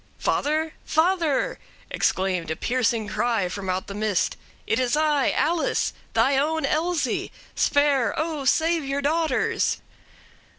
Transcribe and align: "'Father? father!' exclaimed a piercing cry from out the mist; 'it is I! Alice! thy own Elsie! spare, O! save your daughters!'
"'Father? 0.17 0.73
father!' 0.83 1.59
exclaimed 1.91 2.49
a 2.49 2.55
piercing 2.55 3.07
cry 3.07 3.47
from 3.47 3.69
out 3.69 3.85
the 3.85 3.93
mist; 3.93 4.35
'it 4.65 4.79
is 4.79 4.97
I! 4.97 5.29
Alice! 5.29 5.93
thy 6.15 6.37
own 6.37 6.65
Elsie! 6.65 7.31
spare, 7.53 8.15
O! 8.19 8.43
save 8.43 8.83
your 8.83 9.03
daughters!' 9.03 9.77